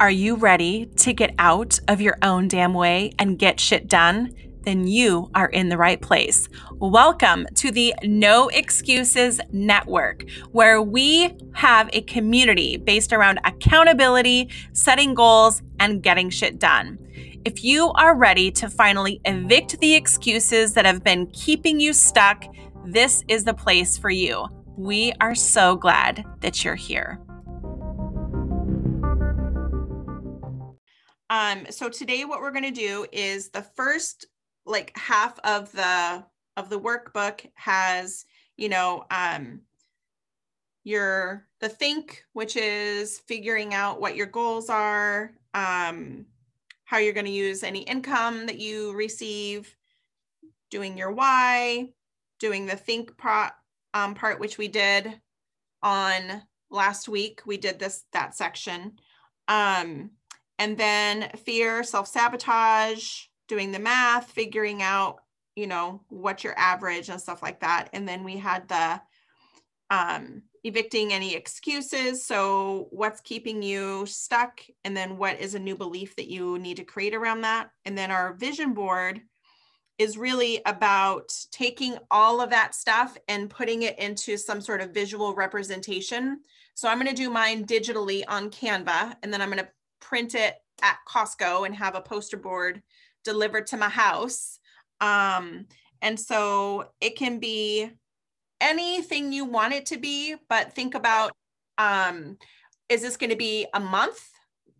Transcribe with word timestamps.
Are 0.00 0.12
you 0.12 0.36
ready 0.36 0.86
to 0.98 1.12
get 1.12 1.34
out 1.40 1.80
of 1.88 2.00
your 2.00 2.18
own 2.22 2.46
damn 2.46 2.72
way 2.72 3.10
and 3.18 3.36
get 3.36 3.58
shit 3.58 3.88
done? 3.88 4.32
Then 4.62 4.86
you 4.86 5.28
are 5.34 5.48
in 5.48 5.70
the 5.70 5.76
right 5.76 6.00
place. 6.00 6.48
Welcome 6.74 7.48
to 7.56 7.72
the 7.72 7.92
No 8.04 8.46
Excuses 8.46 9.40
Network, 9.50 10.24
where 10.52 10.80
we 10.80 11.34
have 11.54 11.90
a 11.92 12.02
community 12.02 12.76
based 12.76 13.12
around 13.12 13.40
accountability, 13.44 14.50
setting 14.72 15.14
goals, 15.14 15.62
and 15.80 16.00
getting 16.00 16.30
shit 16.30 16.60
done. 16.60 16.96
If 17.44 17.64
you 17.64 17.90
are 17.94 18.14
ready 18.14 18.52
to 18.52 18.70
finally 18.70 19.20
evict 19.24 19.80
the 19.80 19.96
excuses 19.96 20.74
that 20.74 20.86
have 20.86 21.02
been 21.02 21.26
keeping 21.32 21.80
you 21.80 21.92
stuck, 21.92 22.44
this 22.84 23.24
is 23.26 23.42
the 23.42 23.54
place 23.54 23.98
for 23.98 24.10
you. 24.10 24.46
We 24.76 25.12
are 25.20 25.34
so 25.34 25.74
glad 25.74 26.24
that 26.38 26.64
you're 26.64 26.76
here. 26.76 27.20
Um, 31.30 31.66
so 31.70 31.88
today 31.88 32.24
what 32.24 32.40
we're 32.40 32.52
going 32.52 32.64
to 32.64 32.70
do 32.70 33.06
is 33.12 33.50
the 33.50 33.62
first 33.62 34.26
like 34.64 34.96
half 34.96 35.38
of 35.40 35.70
the 35.72 36.24
of 36.56 36.70
the 36.70 36.80
workbook 36.80 37.46
has, 37.54 38.24
you 38.56 38.68
know, 38.68 39.04
um 39.10 39.60
your 40.84 41.46
the 41.60 41.68
think, 41.68 42.24
which 42.32 42.56
is 42.56 43.18
figuring 43.20 43.74
out 43.74 44.00
what 44.00 44.16
your 44.16 44.26
goals 44.26 44.70
are, 44.70 45.32
um, 45.52 46.24
how 46.84 46.96
you're 46.96 47.12
going 47.12 47.26
to 47.26 47.32
use 47.32 47.62
any 47.62 47.80
income 47.80 48.46
that 48.46 48.58
you 48.58 48.94
receive, 48.94 49.76
doing 50.70 50.96
your 50.96 51.12
why, 51.12 51.90
doing 52.38 52.64
the 52.64 52.76
think 52.76 53.16
pro, 53.18 53.48
um, 53.92 54.14
part, 54.14 54.40
which 54.40 54.56
we 54.56 54.68
did 54.68 55.20
on 55.82 56.42
last 56.70 57.08
week. 57.08 57.42
We 57.44 57.58
did 57.58 57.78
this 57.78 58.04
that 58.12 58.34
section. 58.34 58.98
Um, 59.46 60.12
and 60.58 60.76
then 60.76 61.30
fear, 61.44 61.82
self 61.82 62.08
sabotage, 62.08 63.24
doing 63.48 63.72
the 63.72 63.78
math, 63.78 64.30
figuring 64.30 64.82
out, 64.82 65.20
you 65.56 65.66
know, 65.66 66.02
what 66.08 66.44
your 66.44 66.58
average 66.58 67.08
and 67.08 67.20
stuff 67.20 67.42
like 67.42 67.60
that. 67.60 67.88
And 67.92 68.08
then 68.08 68.24
we 68.24 68.36
had 68.36 68.68
the 68.68 69.00
um, 69.90 70.42
evicting 70.64 71.12
any 71.12 71.34
excuses. 71.34 72.26
So, 72.26 72.88
what's 72.90 73.20
keeping 73.20 73.62
you 73.62 74.04
stuck? 74.06 74.60
And 74.84 74.96
then, 74.96 75.16
what 75.16 75.40
is 75.40 75.54
a 75.54 75.58
new 75.58 75.76
belief 75.76 76.16
that 76.16 76.28
you 76.28 76.58
need 76.58 76.76
to 76.76 76.84
create 76.84 77.14
around 77.14 77.42
that? 77.42 77.70
And 77.84 77.96
then, 77.96 78.10
our 78.10 78.34
vision 78.34 78.74
board 78.74 79.20
is 79.98 80.18
really 80.18 80.60
about 80.64 81.32
taking 81.50 81.98
all 82.10 82.40
of 82.40 82.50
that 82.50 82.74
stuff 82.74 83.16
and 83.26 83.50
putting 83.50 83.82
it 83.82 83.98
into 83.98 84.36
some 84.36 84.60
sort 84.60 84.80
of 84.80 84.90
visual 84.90 85.34
representation. 85.34 86.40
So, 86.74 86.88
I'm 86.88 86.98
going 86.98 87.08
to 87.08 87.14
do 87.14 87.30
mine 87.30 87.64
digitally 87.64 88.22
on 88.28 88.50
Canva, 88.50 89.16
and 89.22 89.32
then 89.32 89.40
I'm 89.40 89.50
going 89.50 89.64
to 89.64 89.70
print 90.00 90.34
it 90.34 90.56
at 90.82 90.98
Costco 91.08 91.66
and 91.66 91.74
have 91.74 91.94
a 91.94 92.00
poster 92.00 92.36
board 92.36 92.82
delivered 93.24 93.66
to 93.68 93.76
my 93.76 93.88
house. 93.88 94.58
Um, 95.00 95.66
and 96.02 96.18
so 96.18 96.90
it 97.00 97.16
can 97.16 97.38
be 97.38 97.90
anything 98.60 99.32
you 99.32 99.44
want 99.44 99.74
it 99.74 99.86
to 99.86 99.98
be, 99.98 100.36
but 100.48 100.72
think 100.72 100.94
about 100.94 101.32
um, 101.78 102.36
is 102.88 103.02
this 103.02 103.16
going 103.16 103.30
to 103.30 103.36
be 103.36 103.66
a 103.74 103.80
month 103.80 104.20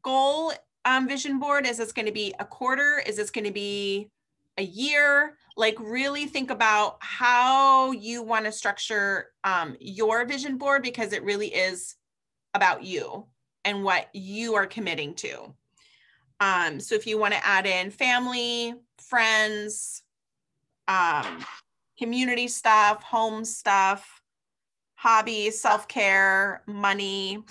goal 0.02 0.52
um, 0.84 1.06
vision 1.06 1.38
board? 1.38 1.66
Is 1.66 1.78
this 1.78 1.92
going 1.92 2.06
to 2.06 2.12
be 2.12 2.34
a 2.38 2.44
quarter? 2.44 3.02
Is 3.06 3.16
this 3.16 3.30
going 3.30 3.44
to 3.44 3.52
be 3.52 4.10
a 4.56 4.62
year? 4.62 5.36
Like, 5.56 5.76
really 5.78 6.26
think 6.26 6.50
about 6.50 6.98
how 7.00 7.92
you 7.92 8.22
want 8.22 8.46
to 8.46 8.52
structure 8.52 9.26
um, 9.44 9.76
your 9.80 10.24
vision 10.24 10.56
board 10.56 10.82
because 10.82 11.12
it 11.12 11.24
really 11.24 11.48
is 11.48 11.96
about 12.54 12.84
you 12.84 13.26
and 13.68 13.84
what 13.84 14.08
you 14.14 14.54
are 14.54 14.66
committing 14.66 15.14
to. 15.14 15.54
Um, 16.40 16.80
so 16.80 16.94
if 16.94 17.06
you 17.06 17.18
want 17.18 17.34
to 17.34 17.46
add 17.46 17.66
in 17.66 17.90
family, 17.90 18.74
friends, 18.96 20.02
um, 20.86 21.44
community 21.98 22.48
stuff, 22.48 23.02
home 23.02 23.44
stuff, 23.44 24.22
hobbies, 24.94 25.60
self 25.60 25.86
care, 25.86 26.62
money, 26.66 27.44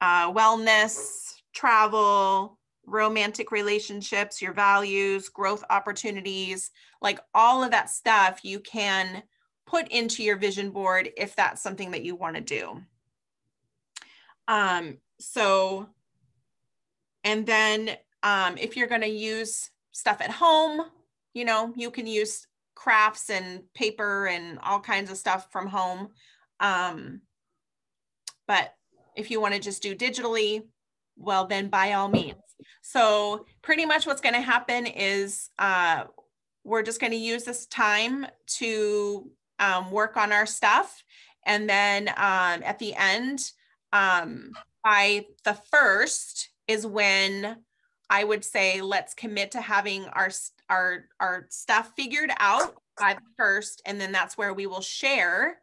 uh, 0.00 0.32
wellness, 0.32 1.34
travel, 1.52 2.58
romantic 2.86 3.52
relationships, 3.52 4.40
your 4.40 4.54
values, 4.54 5.28
growth 5.28 5.62
opportunities, 5.68 6.70
like 7.02 7.20
all 7.34 7.62
of 7.62 7.70
that 7.70 7.90
stuff 7.90 8.40
you 8.44 8.60
can 8.60 9.22
put 9.66 9.88
into 9.88 10.22
your 10.22 10.36
vision 10.36 10.70
board 10.70 11.10
if 11.18 11.36
that's 11.36 11.62
something 11.62 11.90
that 11.90 12.02
you 12.02 12.14
want 12.14 12.34
to 12.34 12.40
do. 12.40 12.80
Um, 14.48 14.98
so, 15.18 15.88
and 17.24 17.46
then 17.46 17.96
um, 18.22 18.56
if 18.58 18.76
you're 18.76 18.88
going 18.88 19.02
to 19.02 19.08
use 19.08 19.70
stuff 19.92 20.20
at 20.20 20.30
home, 20.30 20.82
you 21.34 21.44
know, 21.44 21.72
you 21.76 21.90
can 21.90 22.06
use 22.06 22.46
crafts 22.74 23.30
and 23.30 23.62
paper 23.74 24.26
and 24.26 24.58
all 24.60 24.80
kinds 24.80 25.10
of 25.10 25.16
stuff 25.16 25.48
from 25.50 25.66
home. 25.66 26.08
Um, 26.60 27.20
but 28.46 28.74
if 29.16 29.30
you 29.30 29.40
want 29.40 29.54
to 29.54 29.60
just 29.60 29.82
do 29.82 29.94
digitally, 29.94 30.64
well, 31.16 31.46
then 31.46 31.68
by 31.68 31.92
all 31.92 32.08
means. 32.08 32.36
So, 32.80 33.46
pretty 33.60 33.86
much 33.86 34.06
what's 34.06 34.20
going 34.20 34.34
to 34.34 34.40
happen 34.40 34.86
is 34.86 35.50
uh, 35.58 36.04
we're 36.64 36.82
just 36.82 37.00
going 37.00 37.12
to 37.12 37.18
use 37.18 37.44
this 37.44 37.66
time 37.66 38.26
to 38.58 39.30
um, 39.58 39.90
work 39.90 40.16
on 40.16 40.32
our 40.32 40.46
stuff. 40.46 41.02
And 41.44 41.68
then 41.68 42.08
um, 42.10 42.62
at 42.64 42.78
the 42.78 42.94
end, 42.94 43.52
um, 43.92 44.52
by 44.84 45.26
the 45.44 45.54
first 45.70 46.50
is 46.68 46.86
when 46.86 47.58
I 48.10 48.24
would 48.24 48.44
say 48.44 48.80
let's 48.80 49.14
commit 49.14 49.52
to 49.52 49.60
having 49.60 50.04
our 50.06 50.30
our 50.68 51.04
our 51.20 51.46
stuff 51.50 51.92
figured 51.96 52.30
out 52.38 52.74
by 52.98 53.14
the 53.14 53.20
first, 53.36 53.82
and 53.86 54.00
then 54.00 54.12
that's 54.12 54.36
where 54.36 54.54
we 54.54 54.66
will 54.66 54.80
share 54.80 55.58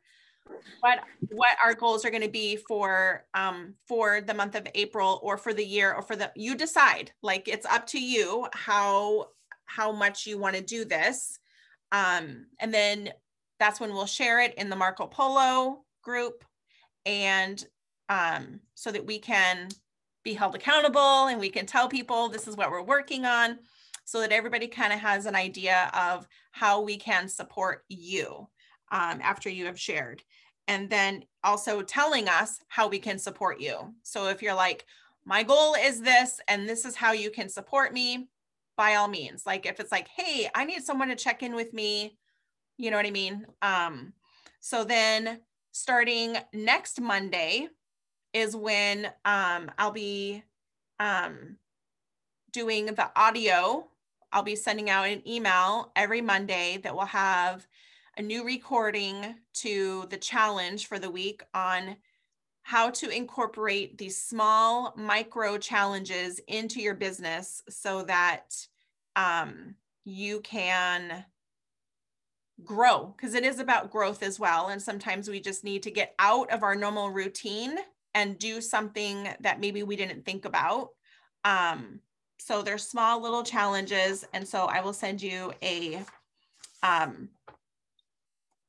what 0.82 1.00
what 1.30 1.58
our 1.64 1.74
goals 1.74 2.04
are 2.06 2.10
going 2.10 2.24
to 2.24 2.30
be 2.30 2.56
for 2.56 3.26
um 3.34 3.76
for 3.88 4.22
the 4.22 4.34
month 4.34 4.56
of 4.56 4.68
April 4.74 5.20
or 5.22 5.38
for 5.38 5.54
the 5.54 5.66
year 5.66 5.94
or 5.94 6.02
for 6.02 6.16
the 6.16 6.32
you 6.36 6.56
decide. 6.56 7.12
Like 7.22 7.48
it's 7.48 7.66
up 7.66 7.86
to 7.88 8.02
you 8.02 8.48
how 8.54 9.28
how 9.66 9.92
much 9.92 10.26
you 10.26 10.38
want 10.38 10.56
to 10.56 10.62
do 10.62 10.86
this. 10.86 11.40
Um 11.92 12.48
and 12.60 12.74
then 12.74 13.12
that's 13.60 13.80
when 13.80 13.94
we'll 13.94 14.06
share 14.06 14.42
it 14.42 14.56
in 14.56 14.70
the 14.70 14.76
Marco 14.76 15.06
Polo 15.06 15.84
group 16.02 16.44
and 17.06 17.64
um, 18.10 18.60
so 18.76 18.92
that 18.92 19.06
we 19.06 19.20
can 19.20 19.70
be 20.24 20.34
held 20.34 20.56
accountable 20.56 21.28
and 21.28 21.40
we 21.40 21.50
can 21.50 21.66
tell 21.66 21.88
people 21.88 22.28
this 22.28 22.48
is 22.48 22.58
what 22.58 22.72
we're 22.72 22.82
working 22.82 23.26
on 23.26 23.60
so 24.04 24.20
that 24.20 24.32
everybody 24.32 24.68
kind 24.68 24.92
of 24.92 25.00
has 25.00 25.26
an 25.26 25.36
idea 25.36 25.90
of 25.94 26.28
how 26.52 26.82
we 26.82 26.98
can 26.98 27.30
support 27.30 27.86
you 27.88 28.48
um, 28.92 29.20
after 29.22 29.50
you 29.50 29.66
have 29.66 29.80
shared. 29.80 30.24
And 30.68 30.90
then 30.90 31.24
also 31.44 31.82
telling 31.82 32.28
us 32.28 32.60
how 32.68 32.88
we 32.88 33.00
can 33.00 33.18
support 33.20 33.60
you. 33.60 33.94
So 34.04 34.28
if 34.28 34.42
you're 34.42 34.56
like, 34.56 34.86
my 35.26 35.44
goal 35.44 35.76
is 35.80 36.02
this, 36.02 36.40
and 36.48 36.68
this 36.68 36.86
is 36.86 36.96
how 36.96 37.12
you 37.12 37.30
can 37.30 37.50
support 37.50 37.94
me, 37.94 38.28
by 38.76 38.96
all 38.96 39.08
means. 39.08 39.46
Like 39.46 39.66
if 39.66 39.80
it's 39.80 39.92
like, 39.92 40.08
hey, 40.08 40.50
I 40.56 40.66
need 40.66 40.84
someone 40.84 41.10
to 41.10 41.16
check 41.16 41.44
in 41.44 41.54
with 41.54 41.74
me, 41.74 42.18
you 42.78 42.90
know 42.90 42.98
what 42.98 43.06
I 43.06 43.12
mean? 43.12 43.46
Um, 43.62 44.14
so 44.62 44.84
then 44.84 45.42
starting 45.72 46.38
next 46.54 47.02
Monday, 47.02 47.68
is 48.34 48.56
when 48.56 49.06
um, 49.26 49.72
I'll 49.78 49.92
be 49.92 50.44
um, 51.00 51.58
doing 52.52 52.88
the 52.88 53.10
audio. 53.16 53.88
I'll 54.32 54.44
be 54.44 54.56
sending 54.56 54.90
out 54.90 55.08
an 55.08 55.28
email 55.28 55.92
every 55.96 56.22
Monday 56.22 56.80
that 56.84 56.94
will 56.94 57.06
have 57.06 57.68
a 58.18 58.22
new 58.22 58.46
recording 58.46 59.36
to 59.54 60.06
the 60.10 60.18
challenge 60.18 60.88
for 60.88 61.00
the 61.00 61.10
week 61.10 61.42
on 61.54 61.96
how 62.62 62.90
to 62.92 63.10
incorporate 63.10 63.98
these 63.98 64.22
small 64.22 64.94
micro 64.96 65.58
challenges 65.58 66.40
into 66.48 66.82
your 66.82 66.94
business 66.94 67.64
so 67.70 68.04
that 68.04 68.56
um, 69.16 69.74
you 70.06 70.42
can 70.42 71.26
grow 72.64 73.14
because 73.16 73.34
it 73.34 73.44
is 73.44 73.60
about 73.60 73.92
growth 73.92 74.22
as 74.22 74.40
well. 74.40 74.68
And 74.68 74.82
sometimes 74.82 75.30
we 75.30 75.40
just 75.40 75.64
need 75.64 75.82
to 75.84 75.92
get 75.92 76.14
out 76.20 76.52
of 76.52 76.62
our 76.62 76.76
normal 76.76 77.10
routine 77.10 77.78
and 78.14 78.38
do 78.38 78.62
something 78.62 79.28
that 79.42 79.60
maybe 79.60 79.84
we 79.84 79.96
didn't 79.96 80.26
think 80.26 80.46
about. 80.46 80.90
Um, 81.44 82.00
so 82.40 82.62
there's 82.62 82.88
small 82.88 83.22
little 83.22 83.44
challenges. 83.44 84.26
And 84.34 84.48
so 84.48 84.66
I 84.66 84.82
will 84.82 84.94
send 84.94 85.22
you 85.22 85.54
a, 85.62 86.04
um, 86.84 87.30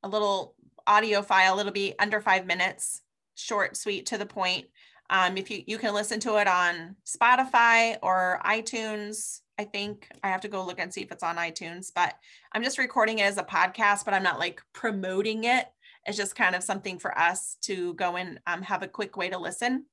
a 0.03 0.09
little 0.09 0.55
audio 0.85 1.21
file. 1.21 1.59
It'll 1.59 1.71
be 1.71 1.95
under 1.99 2.21
five 2.21 2.45
minutes, 2.45 3.01
short, 3.35 3.77
sweet, 3.77 4.05
to 4.07 4.17
the 4.17 4.25
point. 4.25 4.67
Um, 5.09 5.37
if 5.37 5.51
you, 5.51 5.63
you 5.67 5.77
can 5.77 5.93
listen 5.93 6.19
to 6.21 6.37
it 6.37 6.47
on 6.47 6.95
Spotify 7.05 7.97
or 8.01 8.39
iTunes, 8.45 9.41
I 9.59 9.65
think 9.65 10.07
I 10.23 10.29
have 10.29 10.41
to 10.41 10.47
go 10.47 10.65
look 10.65 10.79
and 10.79 10.91
see 10.91 11.01
if 11.01 11.11
it's 11.11 11.21
on 11.21 11.35
iTunes, 11.35 11.91
but 11.93 12.15
I'm 12.53 12.63
just 12.63 12.77
recording 12.77 13.19
it 13.19 13.23
as 13.23 13.37
a 13.37 13.43
podcast, 13.43 14.05
but 14.05 14.13
I'm 14.13 14.23
not 14.23 14.39
like 14.39 14.61
promoting 14.73 15.43
it. 15.43 15.67
It's 16.05 16.17
just 16.17 16.35
kind 16.35 16.55
of 16.55 16.63
something 16.63 16.99
for 16.99 17.17
us 17.17 17.57
to 17.61 17.93
go 17.93 18.15
and 18.15 18.39
um, 18.47 18.61
have 18.63 18.83
a 18.83 18.87
quick 18.87 19.17
way 19.17 19.29
to 19.29 19.37
listen. 19.37 19.85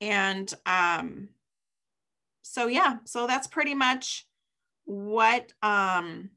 And 0.00 0.52
um, 0.66 1.28
so 2.42 2.66
yeah, 2.66 2.98
so 3.04 3.26
that's 3.26 3.46
pretty 3.46 3.74
much 3.74 4.26
what 4.84 5.52
um, 5.62 6.30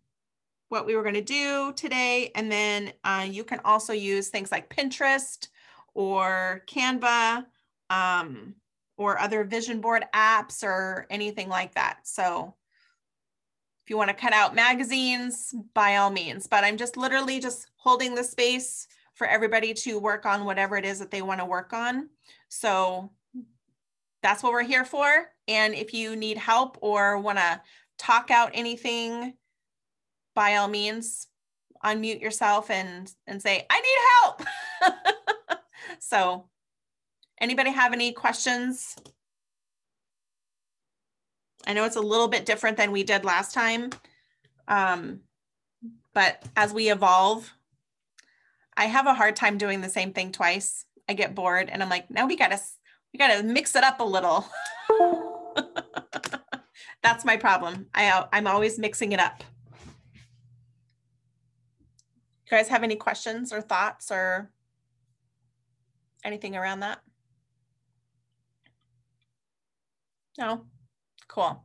what 0.70 0.86
we 0.86 0.96
were 0.96 1.04
going 1.04 1.16
to 1.16 1.22
do 1.22 1.74
today. 1.74 2.32
And 2.36 2.52
then 2.52 2.94
uh, 3.04 3.28
you 3.30 3.44
can 3.44 3.60
also 3.66 3.94
use 3.94 4.30
things 4.30 4.52
like 4.52 4.74
Pinterest 4.74 5.48
or 5.94 6.64
Canva 6.68 7.46
um, 7.90 8.56
or 8.98 9.20
other 9.20 9.44
vision 9.44 9.82
board 9.82 10.06
apps 10.14 10.64
or 10.64 11.06
anything 11.10 11.50
like 11.50 11.74
that. 11.76 12.00
So 12.04 12.54
if 13.86 13.92
you 13.92 13.98
want 13.98 14.10
to 14.10 14.16
cut 14.16 14.34
out 14.34 14.56
magazines, 14.56 15.54
by 15.76 15.98
all 15.98 16.10
means, 16.10 16.48
but 16.48 16.64
I'm 16.64 16.76
just 16.76 16.98
literally 16.98 17.40
just 17.40 17.70
holding 17.76 18.16
the 18.16 18.24
space 18.24 18.88
for 19.14 19.28
everybody 19.28 19.76
to 19.76 20.00
work 20.00 20.26
on 20.26 20.44
whatever 20.44 20.76
it 20.76 20.86
is 20.86 20.98
that 20.98 21.12
they 21.12 21.22
want 21.22 21.40
to 21.40 21.46
work 21.46 21.72
on. 21.72 22.10
So 22.50 23.12
that's 24.24 24.42
what 24.42 24.54
we're 24.54 24.64
here 24.64 24.86
for. 24.86 25.28
And 25.48 25.76
if 25.76 25.94
you 25.94 26.16
need 26.16 26.40
help 26.40 26.80
or 26.82 27.20
want 27.20 27.38
to 27.38 27.62
talk 28.00 28.32
out 28.32 28.50
anything, 28.56 29.36
by 30.34 30.56
all 30.56 30.68
means, 30.68 31.28
unmute 31.84 32.22
yourself 32.22 32.72
and, 32.72 33.14
and 33.28 33.40
say, 33.40 33.68
I 33.70 33.82
need 33.82 34.96
help. 34.96 35.60
so 36.00 36.50
anybody 37.40 37.70
have 37.70 37.94
any 37.94 38.14
questions? 38.14 38.96
I 41.68 41.74
know 41.74 41.86
it's 41.86 41.96
a 41.96 42.02
little 42.02 42.28
bit 42.28 42.46
different 42.46 42.78
than 42.78 42.92
we 42.92 43.04
did 43.04 43.26
last 43.26 43.54
time. 43.54 43.90
Um, 44.68 45.22
but 46.14 46.44
as 46.56 46.74
we 46.74 46.92
evolve, 46.92 47.52
I 48.78 48.86
have 48.86 49.08
a 49.08 49.14
hard 49.14 49.36
time 49.36 49.58
doing 49.58 49.82
the 49.82 49.90
same 49.90 50.14
thing 50.14 50.32
twice. 50.32 50.86
I 51.08 51.14
get 51.14 51.36
bored 51.36 51.70
and 51.70 51.84
I'm 51.84 51.90
like, 51.90 52.10
now 52.10 52.26
we 52.26 52.36
gotta, 52.36 52.60
we 53.14 53.18
gotta 53.18 53.44
mix 53.44 53.76
it 53.76 53.84
up 53.84 54.00
a 54.00 54.04
little. 54.04 54.48
That's 57.04 57.26
my 57.26 57.38
problem. 57.38 57.88
I, 57.94 58.26
I'm 58.34 58.48
always 58.48 58.80
mixing 58.80 59.12
it 59.12 59.20
up. 59.20 59.44
You 62.46 62.52
guys 62.58 62.68
have 62.70 62.84
any 62.84 62.96
questions 62.96 63.52
or 63.52 63.62
thoughts 63.62 64.12
or 64.12 64.52
anything 66.24 66.56
around 66.56 66.82
that? 66.82 67.00
No? 70.38 70.66
Cool. 71.28 71.62